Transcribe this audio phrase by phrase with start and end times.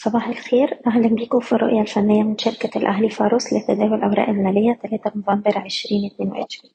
[0.00, 0.80] صباح الخير.
[0.86, 6.70] أهلا بيكم في الرؤية الفنية من شركة الأهلي فاروس لتداول الأوراق المالية 3 نوفمبر 2022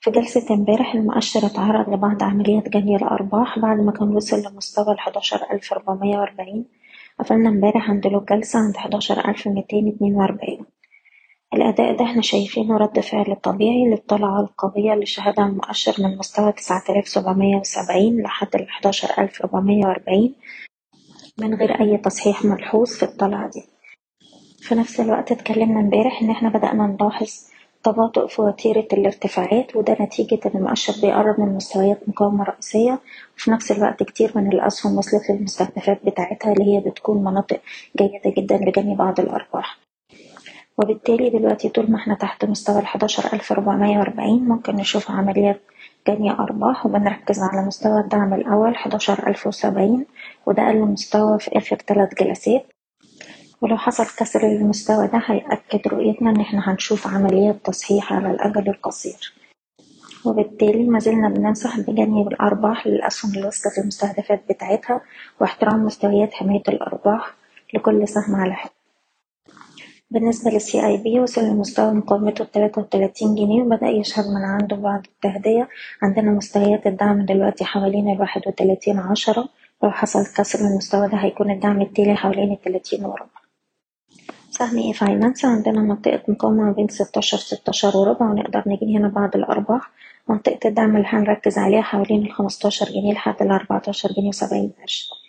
[0.00, 4.92] في جلسة امبارح المؤشر اتعرض لبعض عمليات جني الأرباح بعد ما كان وصل لمستوى
[5.72, 6.64] ربعمية وأربعين.
[7.20, 10.64] قفلنا امبارح عند له الجلسة عند حداشر ألف ميتين اتنين وأربعين.
[11.54, 16.82] الأداء ده إحنا شايفينه رد فعل طبيعي للطلعة القوية اللي شهدها المؤشر من مستوى تسعة
[16.90, 20.34] آلاف سبعمية وسبعين لحد الحداشر ألف ربعمية وأربعين.
[21.40, 23.62] من غير أي تصحيح ملحوظ في الطلعة دي.
[24.58, 27.30] في نفس الوقت اتكلمنا امبارح إن إحنا بدأنا نلاحظ
[27.84, 33.00] تباطؤ في وتيرة الارتفاعات وده نتيجة إن المؤشر بيقرب من مستويات مقاومة رئيسية
[33.36, 37.60] وفي نفس الوقت كتير من الأسهم وصلت للمستهدفات بتاعتها اللي هي بتكون مناطق
[37.96, 39.78] جيدة جدا لجني بعض الأرباح.
[40.78, 42.78] وبالتالي دلوقتي طول ما إحنا تحت مستوى
[43.52, 45.60] ربعمية وأربعين ممكن نشوف عمليات
[46.08, 50.06] جني أرباح وبنركز على مستوى الدعم الأول حداشر ألف وسبعين
[50.46, 52.66] وده أقل مستوى في آخر تلات جلسات.
[53.60, 59.32] ولو حصل كسر للمستوى ده هيأكد رؤيتنا إن إحنا هنشوف عمليات تصحيح على الأجل القصير.
[60.24, 65.00] وبالتالي مازلنا بننصح بجني الأرباح للأسهم اللي وصلت للمستهدفات بتاعتها
[65.40, 67.34] واحترام مستويات حماية الأرباح
[67.74, 68.72] لكل سهم على حدة
[70.12, 75.02] بالنسبة للسي اي بي وصل لمستوى مقاومته التلاتة وتلاتين جنيه وبدأ يشهد من عنده بعض
[75.06, 75.68] التهدية.
[76.02, 79.48] عندنا مستويات الدعم دلوقتي حوالين الواحد وتلاتين عشرة.
[79.82, 83.26] لو حصل كسر للمستوى ده هيكون الدعم التالي حوالين التلاتين وربع.
[84.50, 89.90] سهم e-finance عندنا منطقة مقاومة ما بين ستاشر ستاشر وربع ونقدر نجني هنا بعض الأرباح.
[90.28, 95.21] منطقة الدعم اللي هنركز عليها حوالين الخمستاشر جنيه لحد الأربعتاشر جنيه وسبعين قرش.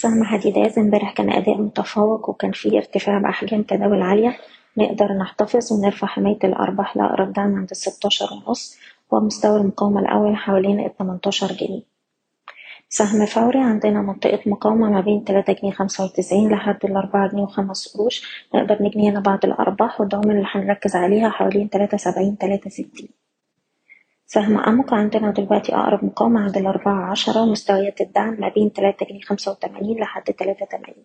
[0.00, 4.36] سهم حديدات امبارح كان أداء متفوق وكان فيه ارتفاع بأحجام تداول عالية.
[4.76, 8.78] نقدر نحتفظ ونرفع حماية الأرباح لأقرب دعم عند الستاشر ونص
[9.10, 11.82] ومستوى المقاومة الأول حوالين التمنتاشر جنيه.
[12.88, 17.96] سهم فوري عندنا منطقة مقاومة ما بين تلاتة جنيه خمسة وتسعين لحد الأربعة جنيه وخمس
[17.96, 18.46] قروش.
[18.54, 23.08] نقدر نجني هنا بعض الأرباح والدعم اللي هنركز عليها حوالين تلاتة سبعين تلاتة ستين.
[24.32, 29.20] سهم أمك عندنا دلوقتي أقرب مقاومة عند الأربعة عشرة ومستويات الدعم ما بين تلاتة جنيه
[29.20, 31.04] خمسة وتمانين لحد تلاتة تمانين.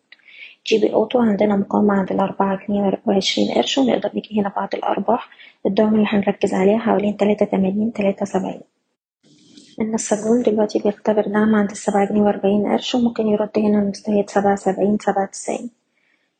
[0.67, 5.29] GB Auto عندنا مقاومة عند الأربعة جنيه وعشرين قرش ونقدر نجني هنا بعض الأرباح.
[5.65, 8.61] الدعم اللي هنركز عليها حوالين تلاتة تمانين تلاتة سبعين.
[9.81, 14.97] النساجون دلوقتي بيختبر دعم عند السبعة جنيه وأربعين قرش وممكن يرد هنا لمستويات سبعة سبعين
[15.01, 15.69] سبعة تسعين.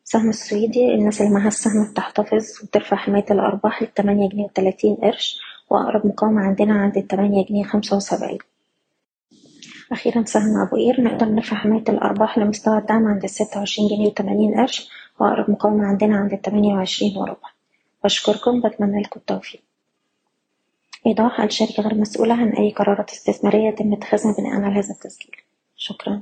[0.04, 5.45] سهم السويدي الناس اللي معاها السهم بتحتفظ وترفع حماية الأرباح لتمانية جنيه وتلاتين قرش.
[5.70, 8.40] وأقرب مقاومة عندنا عند التمانية جنيه خمسة وسبعين.
[9.92, 14.56] أخيرا سهم أبو قير نقدر نرفع حماية الأرباح لمستوى الدعم عند الستة وعشرين جنيه وتمانين
[14.60, 14.90] قرش
[15.20, 17.50] وأقرب مقاومة عندنا عند التمانية وعشرين وربع.
[18.04, 19.62] بشكركم بتمنى لكم التوفيق.
[21.08, 25.36] إيضاح الشركة غير مسؤولة عن أي قرارات استثمارية يتم اتخاذها بناء على هذا التسجيل.
[25.78, 26.22] شكرا.